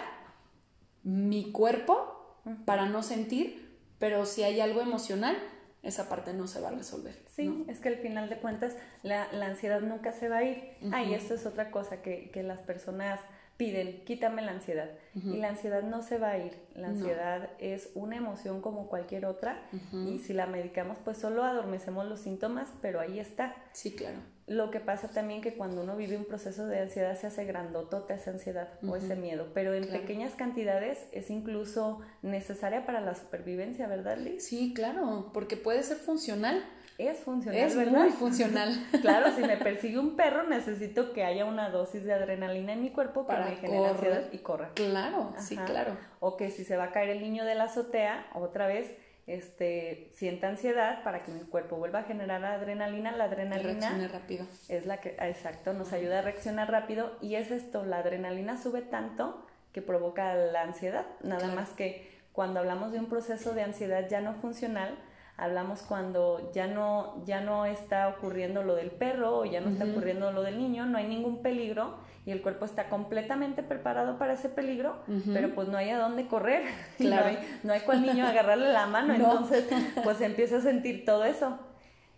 [1.02, 5.36] mi cuerpo para no sentir, pero si hay algo emocional,
[5.82, 7.16] esa parte no se va a resolver.
[7.28, 7.70] Sí, ¿no?
[7.70, 10.76] es que al final de cuentas la, la ansiedad nunca se va a ir.
[10.92, 13.20] Ah, y esto es otra cosa que, que las personas
[13.56, 14.90] piden, quítame la ansiedad.
[15.14, 16.52] Y la ansiedad no se va a ir.
[16.74, 16.94] La No.
[16.94, 19.62] ansiedad es una emoción como cualquier otra.
[19.92, 23.54] Y si la medicamos, pues solo adormecemos los síntomas, pero ahí está.
[23.72, 24.18] Sí, claro.
[24.46, 28.14] Lo que pasa también que cuando uno vive un proceso de ansiedad se hace grandotota
[28.14, 30.00] esa ansiedad o ese miedo, pero en Claro.
[30.02, 34.44] pequeñas cantidades es incluso necesaria para la supervivencia, ¿verdad, Liz?
[34.46, 36.62] Sí, claro, porque puede ser funcional.
[36.98, 38.00] Es funcional, es ¿verdad?
[38.00, 38.74] muy funcional.
[39.02, 42.90] Claro, si me persigue un perro, necesito que haya una dosis de adrenalina en mi
[42.90, 43.92] cuerpo para que me genere correr.
[44.12, 44.70] ansiedad y corra.
[44.74, 45.96] Claro, sí, claro.
[46.20, 48.94] O que si se va a caer el niño de la azotea, otra vez,
[49.26, 53.12] este, sienta ansiedad para que mi cuerpo vuelva a generar adrenalina.
[53.12, 54.46] La adrenalina Reaccione rápido.
[54.68, 58.82] es la que, exacto, nos ayuda a reaccionar rápido y es esto, la adrenalina sube
[58.82, 61.06] tanto que provoca la ansiedad.
[61.22, 61.54] Nada Claro.
[61.56, 64.96] más que cuando hablamos de un proceso de ansiedad ya no funcional,
[65.36, 69.84] hablamos cuando ya no, ya no está ocurriendo lo del perro o ya no está
[69.84, 74.32] ocurriendo lo del niño, no hay ningún peligro y el cuerpo está completamente preparado para
[74.32, 74.96] ese peligro,
[75.32, 76.62] pero pues no hay a dónde correr,
[76.96, 77.38] claro.
[77.62, 79.66] no, hay, cual niño agarrarle la mano, entonces
[80.02, 81.58] pues empieza a sentir todo eso.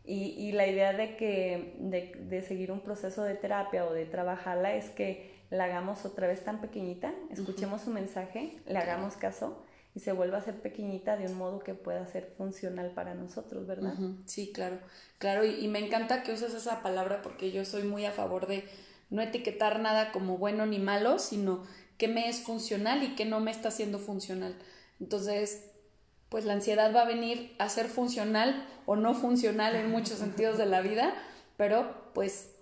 [0.05, 4.07] Y, y la idea de que de, de seguir un proceso de terapia o de
[4.07, 9.63] trabajarla es que la hagamos otra vez tan pequeñita, escuchemos su mensaje, le hagamos caso
[9.95, 13.67] y se vuelva a ser pequeñita de un modo que pueda ser funcional para nosotros,
[13.67, 13.95] ¿verdad?
[14.27, 14.79] Sí, claro,
[15.19, 18.65] claro, y, me encanta que uses esa palabra porque yo soy muy a favor de
[19.11, 21.65] no etiquetar nada como bueno ni malo, sino
[21.97, 24.55] qué me es funcional y qué no me está haciendo funcional.
[25.01, 25.71] Entonces,
[26.29, 30.59] pues la ansiedad va a venir a ser funcional o no funcional en muchos sentidos
[30.59, 31.15] de la vida,
[31.57, 32.55] pero pues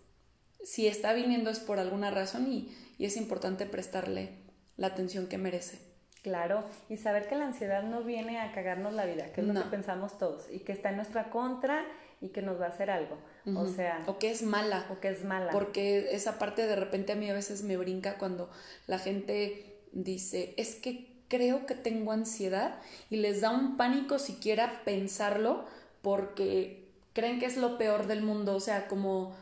[0.63, 4.39] si está viniendo es por alguna razón y es importante prestarle
[4.77, 5.96] la atención que merece.
[6.27, 9.55] Claro, y saber que la ansiedad no viene a cagarnos la vida, que es lo
[9.55, 11.85] que pensamos todos, y que está en nuestra contra
[12.21, 13.17] y que nos va a hacer algo.
[13.55, 14.03] O sea.
[14.09, 14.87] O que es mala.
[14.91, 15.53] O que es mala.
[15.53, 18.51] Porque esa parte de repente a mí a veces me brinca cuando
[18.89, 24.83] la gente dice, es que creo que tengo ansiedad y les da un pánico siquiera
[24.85, 25.65] pensarlo
[26.03, 28.57] porque creen que es lo peor del mundo.
[28.57, 29.37] O sea, como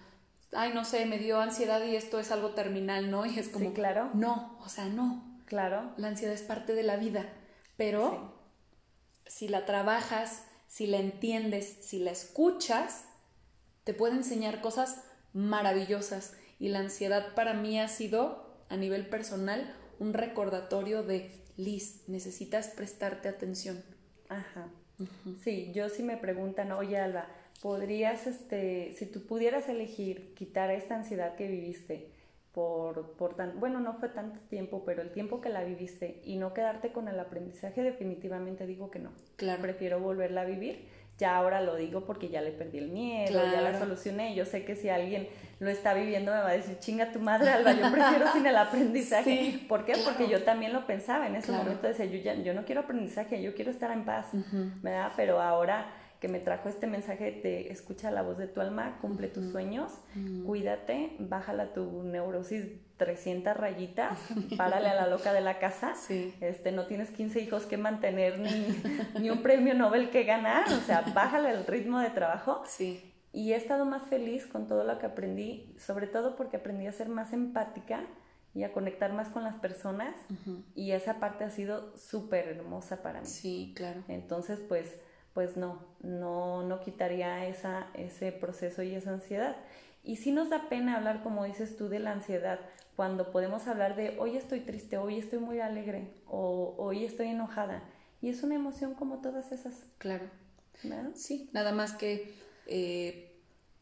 [0.53, 3.25] ay, no sé, me dio ansiedad y esto es algo terminal, ¿no?
[3.25, 4.11] Y es como, claro.
[4.13, 5.34] No, o sea, no.
[5.47, 5.93] Claro.
[5.97, 7.27] La ansiedad es parte de la vida,
[7.77, 8.35] pero
[9.27, 13.05] si la trabajas, si la entiendes, si la escuchas,
[13.85, 16.35] te puede enseñar cosas maravillosas.
[16.59, 22.69] Y la ansiedad para mí ha sido, a nivel personal, un recordatorio de, Liz, necesitas
[22.69, 23.85] prestarte atención.
[24.29, 24.69] Ajá.
[25.43, 27.29] Sí, yo sí me preguntan, oye Alba,
[27.63, 32.11] ¿podrías, este, si tú pudieras elegir quitar esta ansiedad que viviste,
[32.55, 36.37] por, por tan, bueno, no fue tanto tiempo, pero el tiempo que la viviste y
[36.37, 39.11] no quedarte con el aprendizaje, definitivamente digo que no.
[39.37, 39.61] Claro.
[39.61, 40.89] Prefiero volverla a vivir.
[41.17, 44.35] Ya ahora lo digo porque ya le perdí el miedo, ya la solucioné.
[44.35, 45.29] Yo sé que si alguien
[45.61, 48.57] lo está viviendo me va a decir, chinga tu madre, Alba, yo prefiero sin el
[48.57, 49.61] aprendizaje.
[49.69, 49.95] ¿Por qué?
[50.05, 53.41] Porque yo también lo pensaba en ese momento, decía, yo, ya, yo no quiero aprendizaje,
[53.41, 54.31] yo quiero estar en paz,
[54.83, 55.13] ¿verdad?
[55.17, 55.87] Pero ahora
[56.25, 59.93] que me trajo este mensaje de escucha la voz de tu alma, cumple tus sueños,
[60.47, 62.65] cuídate, bájala tu neurosis
[62.97, 64.19] 300 rayitas,
[64.57, 65.93] párale a la loca de la casa,
[66.41, 68.75] este, no tienes 15 hijos que mantener ni,
[69.21, 72.63] ni, un premio Nobel que ganar, o sea, bájale el ritmo de trabajo.
[72.67, 73.13] Sí.
[73.35, 76.93] Y he estado más feliz con todo lo que aprendí, sobre todo porque aprendí a
[76.93, 78.01] ser más empática
[78.55, 80.15] y a conectar más con las personas
[80.75, 83.27] y esa parte ha sido súper hermosa para mí.
[83.27, 84.03] Sí, claro.
[84.09, 84.95] Entonces, pues
[85.35, 89.57] pues no, no, no quitaría esa, ese proceso y esa ansiedad.
[90.05, 92.61] Y sí nos da pena hablar, como dices tú, de la ansiedad,
[92.97, 97.83] cuando podemos hablar de hoy estoy triste, hoy estoy muy alegre o hoy estoy enojada.
[98.23, 99.75] Y es una emoción como todas esas.
[99.99, 100.25] Claro.
[101.15, 102.35] Sí, nada más que
[102.67, 103.41] eh,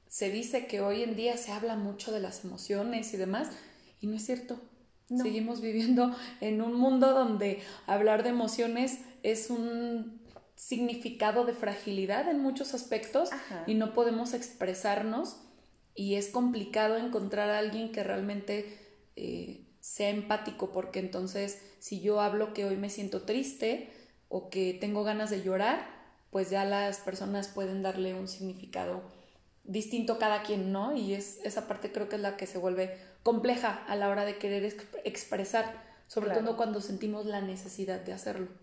[0.09, 3.51] se dice que hoy en día se habla mucho de las emociones y demás,
[4.01, 4.61] y no es cierto.
[5.09, 10.22] Seguimos viviendo en un mundo donde hablar de emociones es un
[10.62, 13.31] significado de fragilidad en muchos aspectos
[13.66, 15.42] y no podemos expresarnos
[15.92, 18.79] y es complicado encontrar a alguien que realmente
[19.16, 23.92] eh, sea empático porque entonces si yo hablo que hoy me siento triste
[24.29, 25.85] o que tengo ganas de llorar,
[26.31, 29.03] pues ya las personas pueden darle un significado
[29.64, 30.94] distinto cada quien, ¿no?
[30.96, 34.25] Y es esa parte creo que es la que se vuelve compleja a la hora
[34.25, 34.72] de querer
[35.03, 38.62] expresar, sobre todo cuando sentimos la necesidad de hacerlo.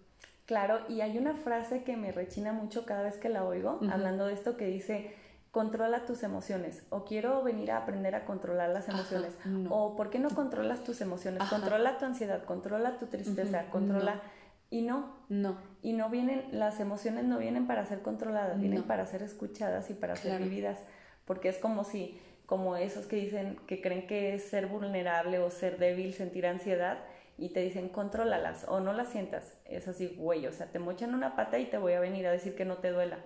[0.49, 4.25] Claro, y hay una frase que me rechina mucho cada vez que la oigo, hablando
[4.25, 5.13] de esto, que dice,
[5.51, 9.37] controla tus emociones, o quiero venir a aprender a controlar las emociones,
[9.69, 11.43] o ¿por qué no controlas tus emociones?
[11.51, 14.23] Controla tu ansiedad, controla tu tristeza, controla...
[14.71, 15.59] Y no, no.
[15.83, 19.93] Y no vienen, las emociones no vienen para ser controladas, vienen para ser escuchadas y
[19.93, 20.79] para ser vividas,
[21.25, 25.51] porque es como si, como esos que dicen que creen que es ser vulnerable o
[25.51, 26.97] ser débil, sentir ansiedad,
[27.39, 29.53] y te dicen contrólalas o no las sientas.
[29.65, 32.31] Es así, güey, o sea, te mochan una pata y te voy a venir a
[32.31, 33.19] decir que no te duela.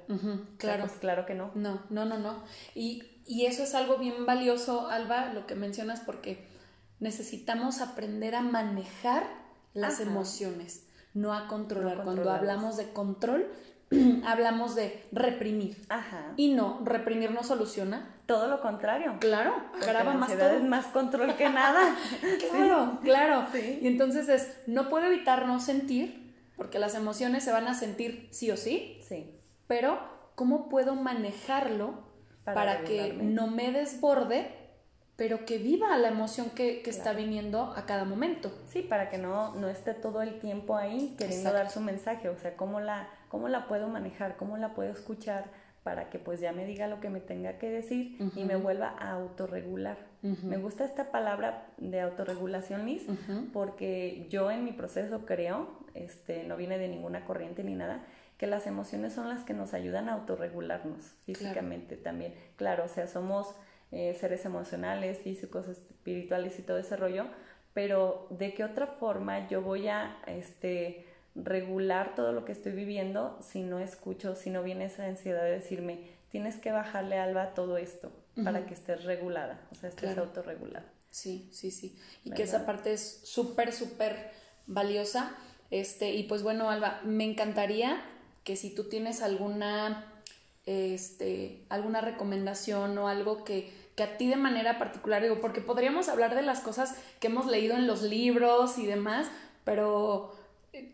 [0.57, 0.83] claro.
[0.83, 1.51] pues claro que no.
[1.55, 2.43] No, no, no, no.
[2.75, 6.45] Y, y eso es algo bien valioso, Alba, lo que mencionas, porque
[6.99, 9.23] necesitamos aprender a manejar
[9.73, 12.03] las emociones, no a controlar.
[12.03, 13.47] Cuando hablamos de control,
[14.25, 15.83] hablamos de reprimir.
[15.89, 16.33] Ajá.
[16.37, 18.12] Y no, reprimir no soluciona.
[18.25, 19.15] Todo lo contrario.
[19.19, 20.49] Claro, agrava más todo.
[20.49, 21.95] es más control que nada.
[22.51, 23.47] claro, claro.
[23.81, 28.29] Y entonces es, no puedo evitar no sentir, porque las emociones se van a sentir
[28.31, 28.99] sí o sí.
[29.07, 29.39] Sí.
[29.67, 29.99] Pero,
[30.35, 32.03] ¿cómo puedo manejarlo
[32.45, 34.63] para, que no me desborde
[35.15, 38.51] pero que viva la emoción que, está viniendo a cada momento.
[38.65, 42.37] Sí, para que no, no esté todo el tiempo ahí queriendo dar su mensaje, o
[42.37, 44.37] sea, cómo la, ¿cómo la puedo manejar?
[44.37, 45.45] ¿Cómo la puedo escuchar
[45.83, 48.95] para que pues ya me diga lo que me tenga que decir y me vuelva
[48.97, 49.97] a autorregular?
[50.21, 53.05] Me gusta esta palabra de autorregulación, Liz,
[53.51, 58.05] porque yo en mi proceso creo, este, no viene de ninguna corriente ni nada,
[58.37, 62.33] que las emociones son las que nos ayudan a autorregularnos físicamente también.
[62.55, 63.55] Claro, o sea, somos
[63.91, 67.25] eh, seres emocionales, físicos, espirituales y todo ese rollo,
[67.73, 73.37] pero de qué otra forma yo voy a este, regular todo lo que estoy viviendo
[73.41, 77.77] si no escucho, si no viene esa ansiedad de decirme, tienes que bajarle alba todo
[77.77, 78.11] esto
[78.43, 80.85] para que estés regulada, o sea, estés autorregulada.
[81.11, 81.95] Sí, sí, sí.
[82.23, 84.31] Y que esa parte es súper, súper
[84.65, 85.35] valiosa.
[85.69, 88.03] Este, y pues bueno, Alba, me encantaría
[88.43, 90.11] que si tú tienes alguna,
[90.65, 96.09] este, alguna recomendación o algo que, que a ti de manera particular, digo, porque podríamos
[96.09, 99.29] hablar de las cosas que hemos leído en los libros y demás,
[99.63, 100.35] pero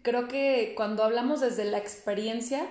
[0.03, 2.69] creo que cuando hablamos desde la experiencia,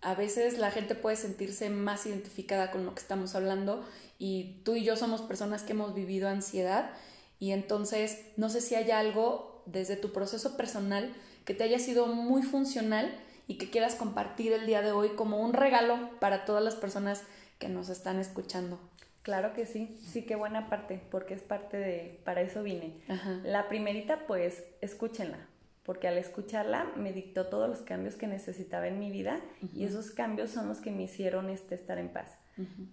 [0.00, 3.84] a veces la gente puede sentirse más identificada con lo que estamos hablando
[4.18, 6.90] y tú y yo somos personas que hemos vivido ansiedad
[7.38, 11.12] y entonces no sé si hay algo desde tu proceso personal
[11.44, 13.14] que te haya sido muy funcional
[13.46, 17.22] y que quieras compartir el día de hoy como un regalo para todas las personas
[17.58, 18.78] que nos están escuchando.
[19.22, 22.94] Claro que sí, sí, qué buena parte, porque es parte de, para eso vine.
[23.42, 25.46] La primerita, pues, escúchenla,
[25.84, 29.40] porque al escucharla me dictó todos los cambios que necesitaba en mi vida
[29.74, 32.36] y esos cambios son los que me hicieron este, estar en paz.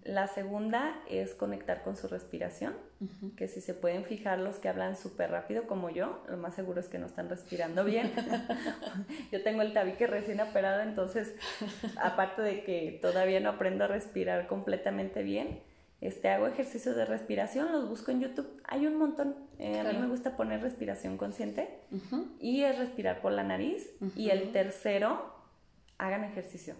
[0.03, 2.73] La segunda es conectar con su respiración,
[3.35, 6.79] que si se pueden fijar los que hablan súper rápido como yo, lo más seguro
[6.79, 8.13] es que no están respirando bien.
[9.31, 11.35] yo tengo el tabique recién operado, entonces
[11.97, 15.59] aparte de que todavía no aprendo a respirar completamente bien,
[15.99, 19.35] este, hago ejercicios de respiración, los busco en YouTube, hay un montón.
[19.57, 21.79] Eh, a mí me gusta poner respiración consciente
[22.39, 23.89] y es respirar por la nariz.
[24.15, 25.33] Y el tercero,
[25.97, 26.75] hagan ejercicio.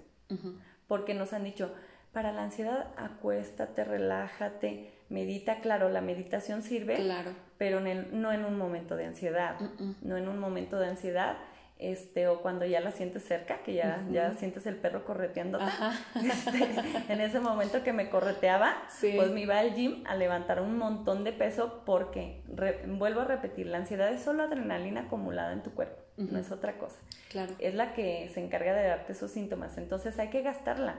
[0.88, 1.73] Porque nos han dicho,
[2.13, 5.62] para la ansiedad, acuéstate, relájate, medita.
[5.62, 7.32] Claro, la meditación sirve, claro.
[7.58, 9.60] pero no en un momento de ansiedad.
[10.01, 11.38] No en un momento de ansiedad
[11.80, 15.60] este, o cuando ya la sientes cerca, que ya, ya sientes el perro correteando.
[16.16, 20.78] Este, en ese momento que me correteaba, pues me iba al gym a levantar un
[20.78, 22.42] montón de peso porque,
[22.88, 26.78] vuelvo a repetir, la ansiedad es solo adrenalina acumulada en tu cuerpo, no es otra
[26.78, 26.98] cosa.
[27.30, 27.54] Claro.
[27.60, 30.96] Es la que se encarga de darte esos síntomas, entonces hay que gastarla.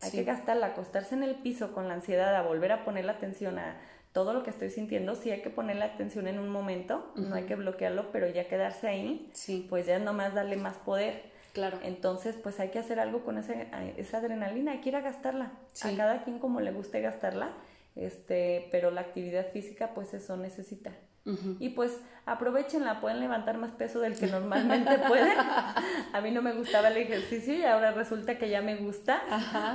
[0.00, 3.12] Hay que gastarla, acostarse en el piso con la ansiedad, a volver a poner la
[3.12, 3.76] atención a
[4.12, 7.44] todo lo que estoy sintiendo, sí hay que ponerle atención en un momento, no hay
[7.44, 9.66] que bloquearlo, pero ya quedarse ahí, sí.
[9.68, 11.32] pues ya nomás darle más poder.
[11.54, 11.78] Claro.
[11.82, 13.54] Entonces, pues hay que hacer algo con esa,
[13.96, 15.52] esa adrenalina, hay que ir a gastarla.
[15.82, 17.52] A cada quien como le guste gastarla,
[17.96, 20.92] este, pero la actividad física, pues eso necesita.
[21.24, 25.38] Y pues aprovechenla, pueden levantar más peso del que normalmente pueden.
[25.38, 29.22] A mí no me gustaba el ejercicio y ahora resulta que ya me gusta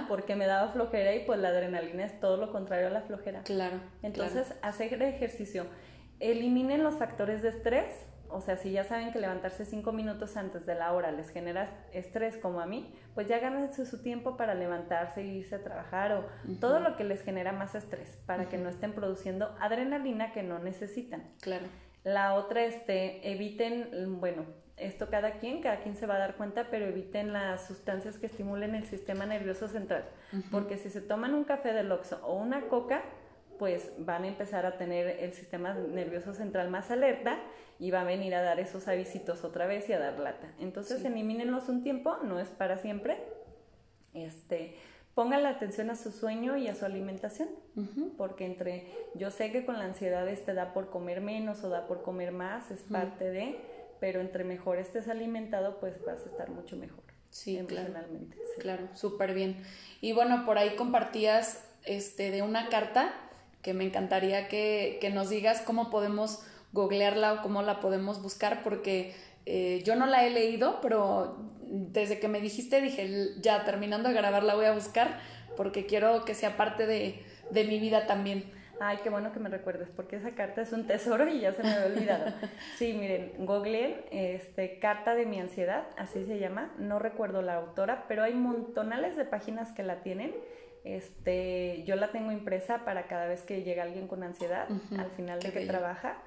[0.07, 3.43] porque me daba flojera y pues la adrenalina es todo lo contrario a la flojera.
[3.43, 3.79] Claro.
[4.01, 5.65] Entonces, hacer ejercicio.
[6.19, 7.93] Eliminen los factores de estrés
[8.29, 11.69] o sea, si ya saben que levantarse cinco minutos antes de la hora les genera
[11.93, 16.11] estrés como a mí, pues ya gánense su tiempo para levantarse e irse a trabajar
[16.11, 16.25] o
[16.59, 20.59] todo lo que les genera más estrés para que no estén produciendo adrenalina que no
[20.59, 21.23] necesitan.
[21.41, 21.65] Claro.
[22.03, 24.45] La otra, este, eviten, bueno,
[24.77, 28.27] esto cada quien, cada quien se va a dar cuenta, pero eviten las sustancias que
[28.27, 30.05] estimulen el sistema nervioso central,
[30.51, 33.01] porque si se toman un café de loxo o una coca,
[33.57, 37.39] pues van a empezar a tener el sistema nervioso central más alerta
[37.79, 40.51] y va a venir a dar esos avisitos otra vez y a dar lata.
[40.59, 43.17] Entonces, elimínenlos un tiempo, no es para siempre.
[44.13, 44.75] Este,
[45.13, 47.49] pongan la atención a su sueño y a su alimentación,
[48.17, 51.87] porque entre, yo sé que con la ansiedad este da por comer menos o da
[51.87, 53.59] por comer más, es parte de,
[53.99, 57.03] pero entre mejor estés alimentado, pues vas a estar mucho mejor.
[57.29, 58.37] Sí, emocionalmente.
[58.59, 59.57] Claro, claro súper bien.
[60.01, 63.13] Y bueno, por ahí compartías este, de una carta
[63.61, 68.63] que me encantaría que, que nos digas cómo podemos googlearla o cómo la podemos buscar,
[68.63, 69.13] porque
[69.45, 74.15] eh, yo no la he leído, pero desde que me dijiste dije, ya terminando de
[74.15, 75.19] grabar la voy a buscar,
[75.55, 78.51] porque quiero que sea parte de, de mi vida también.
[78.79, 81.63] Ay, qué bueno que me recuerdes, porque esa carta es un tesoro y ya se
[81.63, 82.33] me había olvidado.
[82.77, 86.71] Sí, miren, googleen este, Carta de mi ansiedad, así se llama.
[86.77, 90.31] No recuerdo la autora, pero hay montonales de páginas que la tienen.
[90.95, 95.39] Este, yo la tengo impresa para cada vez que llega alguien con ansiedad, al final
[95.39, 96.17] de que trabaja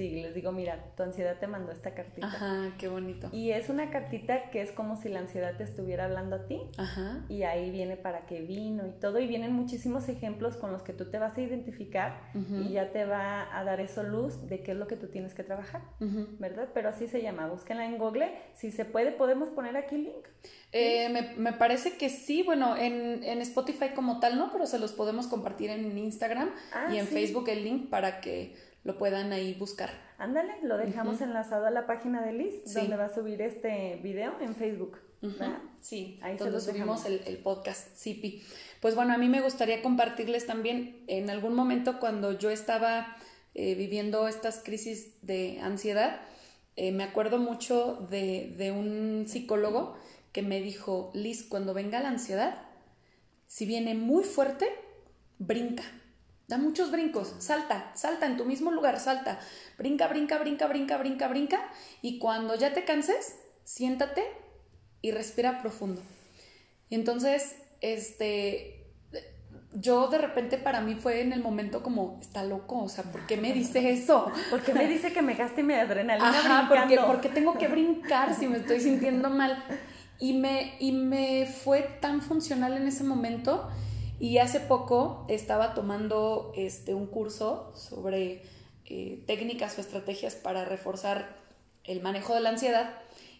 [0.00, 2.26] Sí, les digo, mira, tu ansiedad te mandó esta cartita.
[2.26, 3.28] Ajá, qué bonito.
[3.32, 6.62] Y es una cartita que es como si la ansiedad te estuviera hablando a ti.
[6.78, 7.22] Ajá.
[7.28, 9.20] Y ahí viene para qué vino y todo.
[9.20, 13.04] Y vienen muchísimos ejemplos con los que tú te vas a identificar y ya te
[13.04, 15.82] va a dar eso luz de qué es lo que tú tienes que trabajar,
[16.38, 16.70] ¿verdad?
[16.72, 17.48] Pero así se llama.
[17.48, 18.32] Búsquenla en Google.
[18.54, 20.26] Si se puede, podemos poner aquí el link.
[20.72, 24.78] Eh, me, me, parece que sí, bueno, en, en, Spotify como tal no, pero se
[24.78, 27.12] los podemos compartir en Instagram Ah, y en sí.
[27.12, 28.54] Facebook el link para que
[28.84, 29.90] lo puedan ahí buscar.
[30.18, 32.74] Ándale, lo dejamos enlazado a la página de Liz, Sí.
[32.80, 34.98] donde va a subir este video en Facebook.
[35.80, 38.42] Sí, Ahí se donde los subimos el podcast Zipi.
[38.80, 43.16] Pues bueno, a mí me gustaría compartirles también en algún momento cuando yo estaba
[43.54, 46.20] eh, viviendo estas crisis de ansiedad,
[46.76, 49.96] eh, me acuerdo mucho de, de un psicólogo
[50.32, 52.62] que me dijo, Liz, cuando venga la ansiedad,
[53.46, 54.66] si viene muy fuerte,
[55.38, 55.82] brinca.
[56.50, 59.38] Da muchos brincos, salta, salta en tu mismo lugar, salta,
[59.78, 61.68] brinca, brinca, brinca, brinca, brinca, brinca,
[62.02, 64.24] y cuando ya te canses, siéntate
[65.00, 66.02] y respira profundo.
[66.88, 68.84] Y entonces, este,
[69.74, 73.28] yo de repente para mí fue en el momento como, está loco, o sea, ¿por
[73.28, 74.32] qué me dice eso?
[74.50, 78.34] ¿Por qué me dice que me gaste mi adrenalina Ajá, porque, porque tengo que brincar
[78.34, 79.62] si me estoy sintiendo mal.
[80.18, 83.70] Y me, y me fue tan funcional en ese momento.
[84.20, 88.42] Y hace poco estaba tomando este, un curso sobre
[88.84, 91.36] eh, técnicas o estrategias para reforzar
[91.84, 92.90] el manejo de la ansiedad.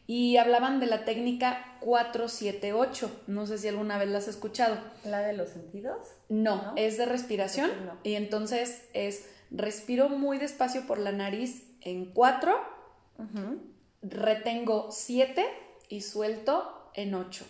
[0.07, 3.23] Y hablaban de la técnica 478.
[3.29, 4.77] No sé si alguna vez la has escuchado.
[5.05, 5.99] ¿La de los sentidos?
[6.29, 6.73] No, ¿No?
[6.77, 7.71] es de respiración.
[7.87, 7.93] No.
[8.03, 12.55] Y entonces es respiro muy despacio por la nariz en 4
[13.19, 13.59] Ujú.
[14.03, 15.45] retengo 7
[15.89, 17.45] y suelto en 8.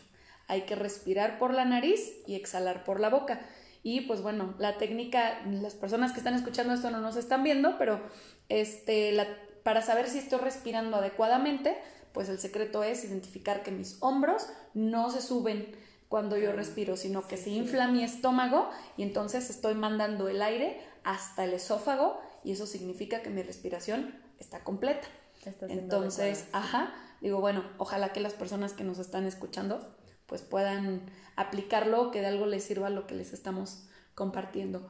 [0.51, 3.41] Hay que respirar por la nariz y exhalar por la boca.
[3.83, 7.79] Y pues bueno, la técnica, las personas que están escuchando esto no nos están viendo,
[7.79, 8.01] pero
[8.49, 9.27] este, la-
[9.63, 11.77] para saber si estoy respirando adecuadamente,
[12.13, 15.75] pues el secreto es identificar que mis hombros no se suben
[16.09, 17.57] cuando yo respiro, sino que Sí, se sí.
[17.57, 23.23] infla mi estómago y entonces estoy mandando el aire hasta el esófago y eso significa
[23.23, 25.07] que mi respiración está completa.
[25.47, 26.67] Está Entonces, adecuada.
[26.67, 29.95] ajá, digo, bueno, ojalá que las personas que nos están escuchando
[30.31, 31.03] pues puedan
[31.35, 34.89] aplicarlo, que de algo les sirva lo que les estamos compartiendo.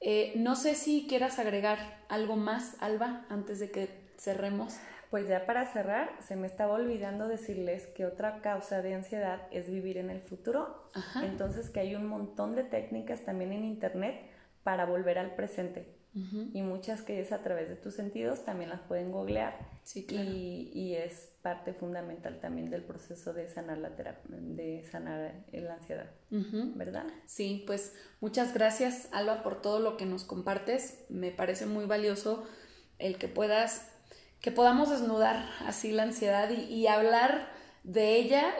[0.00, 1.78] Eh, no sé si quieras agregar
[2.10, 3.88] algo más, Alba, antes de que
[4.18, 4.76] cerremos.
[5.10, 9.70] Pues ya para cerrar, se me estaba olvidando decirles que otra causa de ansiedad es
[9.70, 10.90] vivir en el futuro.
[10.92, 11.24] Ajá.
[11.24, 14.30] Entonces que hay un montón de técnicas también en internet
[14.62, 16.01] para volver al presente.
[16.14, 19.58] Y muchas que es a través de tus sentidos también las pueden googlear.
[19.82, 20.28] Sí, claro.
[20.30, 25.74] Y, y es parte fundamental también del proceso de sanar la terapia, de sanar la
[25.74, 26.10] ansiedad.
[26.30, 27.06] ¿verdad?
[27.26, 31.04] Sí, pues muchas gracias, Alba, por todo lo que nos compartes.
[31.08, 32.46] Me parece muy valioso
[32.98, 33.90] el que puedas,
[34.40, 37.48] que podamos desnudar así la ansiedad y, y hablar
[37.84, 38.52] de ella,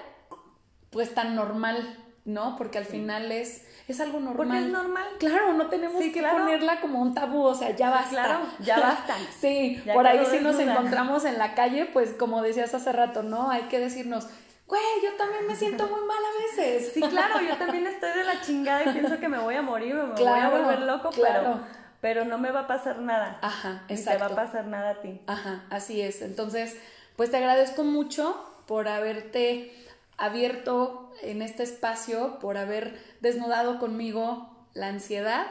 [0.91, 2.57] pues tan normal, ¿no?
[2.57, 4.47] Porque al final es, es algo normal.
[4.49, 5.07] Porque es normal.
[5.19, 6.39] Claro, no tenemos Sí, que claro.
[6.39, 8.11] ponerla como un tabú, o sea, ya basta.
[8.11, 9.17] claro, ya basta.
[9.41, 13.23] sí, Ya por ahí si nos encontramos en la calle, pues como decías hace rato,
[13.23, 13.51] ¿no?
[13.51, 14.29] Hay que decirnos,
[14.69, 16.93] güey, yo también me siento muy mal a veces.
[16.95, 19.95] Sí, claro, yo también estoy de la chingada y pienso que me voy a morir,
[19.97, 21.43] me Claro, voy a volver loco, claro.
[21.43, 21.61] pero,
[22.01, 23.39] pero no me va a pasar nada.
[23.43, 24.27] Ajá, Ni exacto.
[24.27, 25.21] te va a pasar nada a ti.
[25.27, 26.23] Ajá, así es.
[26.23, 26.77] Entonces,
[27.17, 29.73] pues te agradezco mucho por haberte
[30.17, 35.47] abierto en este espacio, por haber desnudado conmigo la ansiedad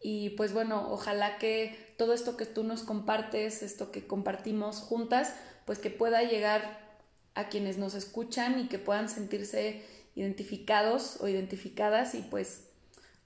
[0.00, 5.34] y pues bueno, ojalá que todo esto que tú nos compartes, esto que compartimos juntas,
[5.64, 6.98] pues que pueda llegar
[7.34, 9.84] a quienes nos escuchan y que puedan sentirse
[10.14, 12.68] identificados o identificadas y pues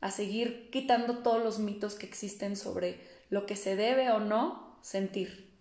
[0.00, 4.76] a seguir quitando todos los mitos que existen sobre lo que se debe o no
[4.82, 5.51] sentir.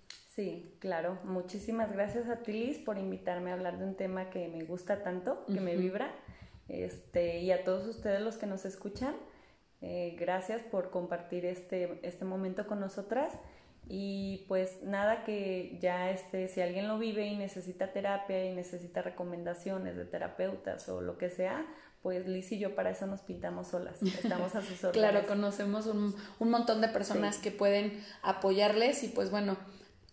[0.42, 1.20] Sí, claro.
[1.24, 5.04] Muchísimas gracias a ti, Liz, por invitarme a hablar de un tema que me gusta
[5.04, 6.12] tanto, que me vibra.
[6.68, 9.14] Este, y a todos ustedes los que nos escuchan,
[9.82, 13.32] eh, gracias por compartir este, este momento con nosotras.
[13.88, 19.04] Y pues nada que ya este, si alguien lo vive y necesita terapia y necesita
[19.04, 21.68] recomendaciones de terapeutas o lo que sea,
[22.02, 24.02] pues Liz y yo para eso nos pintamos solas.
[24.02, 25.12] Estamos a sus órdenes.
[25.12, 27.42] Claro, conocemos un, un montón de personas Sí.
[27.44, 29.56] que pueden apoyarles y pues bueno,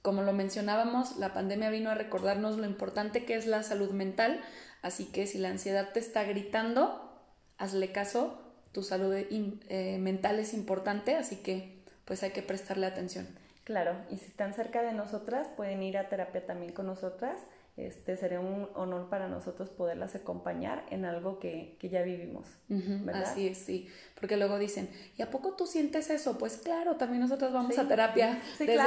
[0.02, 4.40] como lo mencionábamos, la pandemia vino a recordarnos lo importante que es la salud mental,
[4.82, 7.20] así que si la ansiedad te está gritando,
[7.58, 8.40] hazle caso,
[8.72, 13.26] tu salud in- eh, mental es importante, así que pues hay que prestarle atención.
[13.64, 17.36] Claro, y si están cerca de nosotras, pueden ir a terapia también con nosotras
[17.78, 22.48] este, sería un honor para nosotros poderlas acompañar en algo que, que ya vivimos.
[23.14, 23.88] así es, sí.
[24.18, 26.38] Porque luego dicen, ¿y a poco tú sientes eso?
[26.38, 28.78] Pues claro, también nosotros vamos a terapia desde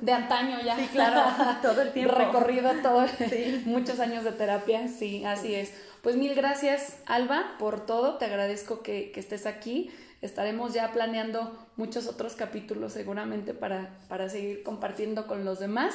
[0.00, 0.74] de antaño ya.
[0.76, 1.22] Sí, claro,
[1.62, 2.14] todo el tiempo.
[2.14, 3.04] Recorrido todo,
[3.66, 5.74] muchos años de terapia, sí, así es.
[6.02, 8.16] Pues mil gracias, Alba, por todo.
[8.16, 9.90] Te agradezco que, que estés aquí.
[10.22, 15.94] Estaremos ya planeando muchos otros capítulos seguramente para, para seguir compartiendo con los demás.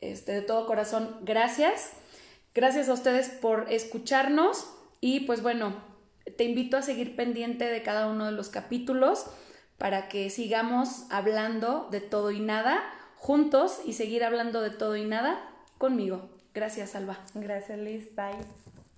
[0.00, 1.92] Este, de todo corazón, gracias.
[2.54, 4.70] Gracias a ustedes por escucharnos
[5.00, 5.74] y pues bueno,
[6.36, 9.26] te invito a seguir pendiente de cada uno de los capítulos
[9.78, 12.82] para que sigamos hablando de todo y nada
[13.16, 16.30] juntos y seguir hablando de todo y nada conmigo.
[16.54, 17.18] Gracias, Alba.
[17.34, 18.14] Gracias, Liz.
[18.14, 18.65] Bye.